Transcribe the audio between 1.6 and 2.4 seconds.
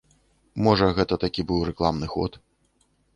рэкламны ход.